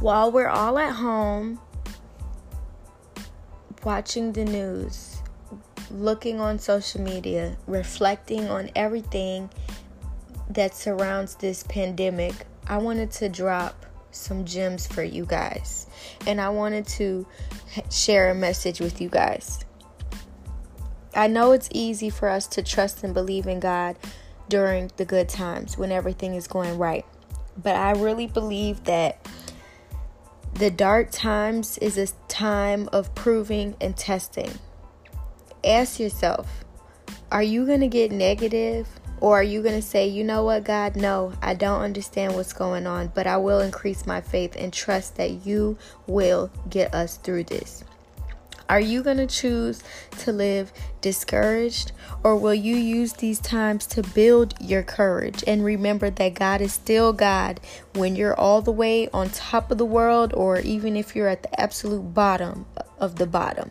[0.00, 1.58] while we're all at home
[3.84, 5.20] watching the news,
[5.90, 9.50] looking on social media, reflecting on everything
[10.50, 15.86] that surrounds this pandemic, I wanted to drop some gems for you guys.
[16.26, 17.26] And I wanted to
[17.90, 19.64] share a message with you guys.
[21.14, 23.96] I know it's easy for us to trust and believe in God
[24.48, 27.04] during the good times when everything is going right.
[27.60, 29.26] But I really believe that
[30.58, 34.50] the dark times is a time of proving and testing.
[35.62, 36.64] Ask yourself
[37.30, 38.88] are you going to get negative
[39.20, 42.52] or are you going to say, you know what, God, no, I don't understand what's
[42.52, 45.76] going on, but I will increase my faith and trust that you
[46.08, 47.84] will get us through this?
[48.68, 49.82] Are you going to choose
[50.18, 56.10] to live discouraged or will you use these times to build your courage and remember
[56.10, 57.60] that God is still God
[57.94, 61.44] when you're all the way on top of the world or even if you're at
[61.44, 62.66] the absolute bottom
[62.98, 63.70] of the bottom?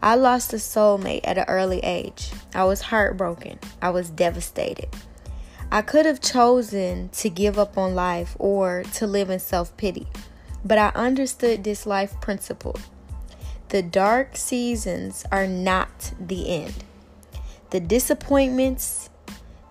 [0.00, 2.32] I lost a soulmate at an early age.
[2.54, 3.58] I was heartbroken.
[3.80, 4.88] I was devastated.
[5.70, 10.06] I could have chosen to give up on life or to live in self pity,
[10.64, 12.76] but I understood this life principle.
[13.72, 16.84] The dark seasons are not the end.
[17.70, 19.08] The disappointments,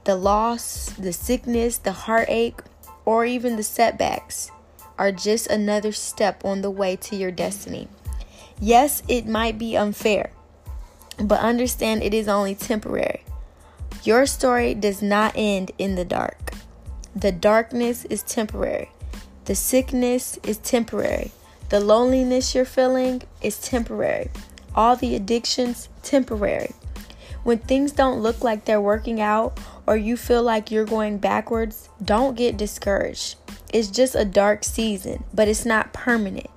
[0.05, 2.61] the loss, the sickness, the heartache,
[3.05, 4.49] or even the setbacks
[4.97, 7.87] are just another step on the way to your destiny.
[8.59, 10.31] Yes, it might be unfair,
[11.19, 13.23] but understand it is only temporary.
[14.03, 16.53] Your story does not end in the dark.
[17.15, 18.89] The darkness is temporary,
[19.45, 21.31] the sickness is temporary,
[21.71, 24.29] the loneliness you're feeling is temporary,
[24.75, 26.71] all the addictions, temporary.
[27.45, 31.87] When things don't look like they're working out or you feel like you're going backwards,
[32.03, 33.37] don't get discouraged.
[33.73, 36.49] It's just a dark season, but it's not permanent.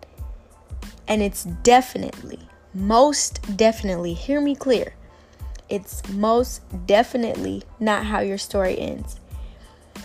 [1.06, 2.40] And it's definitely,
[2.74, 4.94] most definitely, hear me clear,
[5.68, 9.20] it's most definitely not how your story ends.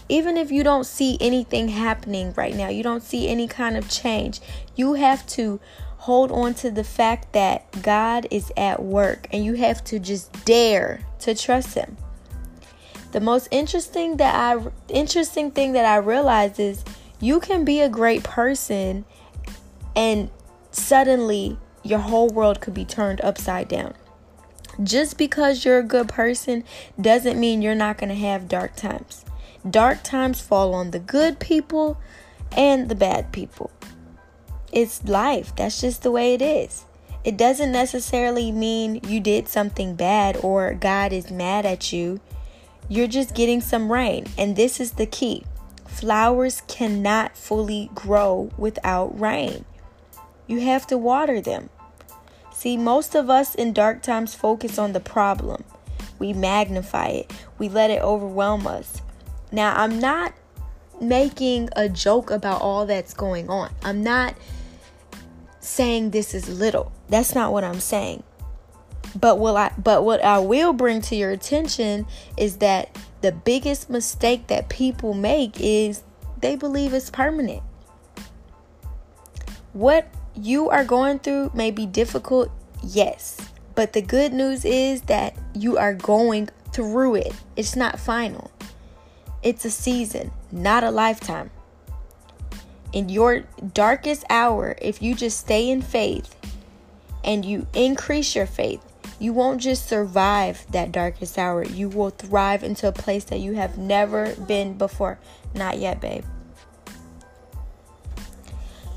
[0.10, 3.88] Even if you don't see anything happening right now, you don't see any kind of
[3.90, 4.42] change,
[4.76, 5.60] you have to
[5.98, 10.46] hold on to the fact that God is at work and you have to just
[10.46, 11.98] dare to trust him.
[13.12, 16.84] The most interesting that I interesting thing that I realize is
[17.20, 19.06] you can be a great person
[19.96, 20.30] and
[20.72, 23.94] suddenly your whole world could be turned upside down.
[24.82, 26.64] Just because you're a good person
[27.00, 29.26] doesn't mean you're not going to have dark times.
[29.68, 31.98] Dark times fall on the good people
[32.56, 33.72] and the bad people.
[34.72, 35.56] It's life.
[35.56, 36.86] That's just the way it is.
[37.24, 42.22] It doesn't necessarily mean you did something bad or God is mad at you.
[42.88, 44.28] You're just getting some rain.
[44.38, 45.44] And this is the key
[45.86, 49.66] flowers cannot fully grow without rain.
[50.48, 51.70] You have to water them.
[52.54, 55.64] See, most of us in dark times focus on the problem.
[56.18, 59.02] We magnify it, we let it overwhelm us.
[59.52, 60.34] Now, I'm not
[61.02, 63.74] making a joke about all that's going on.
[63.84, 64.36] I'm not
[65.60, 66.92] saying this is little.
[67.10, 68.24] That's not what I'm saying.
[69.16, 72.06] But what I but what I will bring to your attention
[72.38, 76.04] is that the biggest mistake that people make is
[76.42, 77.64] they believe it's permanent.
[79.74, 82.50] What you are going through may be difficult,
[82.84, 83.38] yes.
[83.76, 87.34] But the good news is that you are going through it.
[87.56, 88.52] It's not final.
[89.42, 91.52] It's a season, not a lifetime.
[92.92, 93.42] In your
[93.74, 96.36] darkest hour, if you just stay in faith
[97.24, 98.84] and you increase your faith,
[99.20, 101.64] you won't just survive that darkest hour.
[101.64, 105.20] You will thrive into a place that you have never been before.
[105.54, 106.24] Not yet, babe.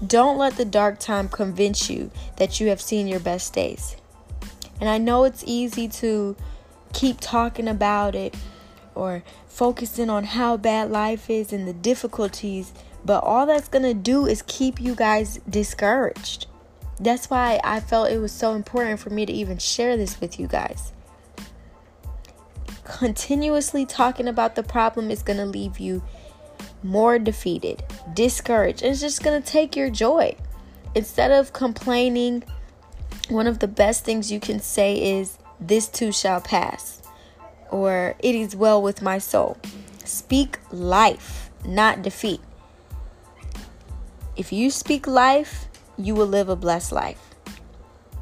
[0.04, 3.96] Don't let the dark time convince you that you have seen your best days.
[4.80, 6.36] And I know it's easy to
[6.92, 8.34] keep talking about it
[8.94, 12.72] or focusing on how bad life is and the difficulties,
[13.04, 16.46] but all that's going to do is keep you guys discouraged.
[17.00, 20.38] That's why I felt it was so important for me to even share this with
[20.38, 20.92] you guys.
[22.84, 26.02] Continuously talking about the problem is going to leave you
[26.82, 27.82] more defeated,
[28.14, 30.36] discouraged, and it's just going to take your joy.
[30.94, 32.44] Instead of complaining,
[33.28, 37.01] one of the best things you can say is, This too shall pass,
[37.72, 39.56] or It is well with my soul.
[40.04, 42.40] Speak life, not defeat.
[44.36, 45.66] If you speak life,
[45.96, 47.34] you will live a blessed life.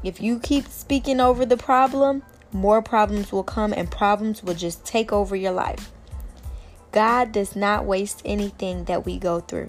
[0.03, 4.85] If you keep speaking over the problem, more problems will come and problems will just
[4.85, 5.91] take over your life.
[6.91, 9.67] God does not waste anything that we go through.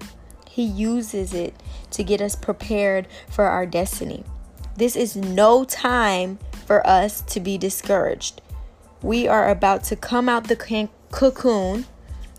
[0.49, 1.53] He uses it
[1.91, 4.23] to get us prepared for our destiny.
[4.75, 8.41] This is no time for us to be discouraged.
[9.03, 11.85] We are about to come out the cocoon.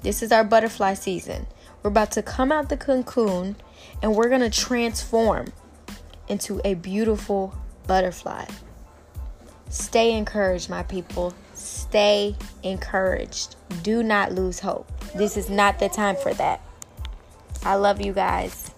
[0.02, 1.46] This is our butterfly season.
[1.82, 3.56] We're about to come out the cocoon
[4.00, 5.52] and we're going to transform
[6.26, 7.54] into a beautiful
[7.86, 8.46] butterfly.
[9.68, 11.34] Stay encouraged, my people.
[11.52, 13.56] Stay encouraged.
[13.82, 14.90] Do not lose hope.
[15.14, 16.62] This is not the time for that.
[17.62, 18.70] I love you guys.